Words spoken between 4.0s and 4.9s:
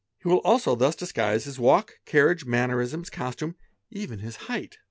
his + height.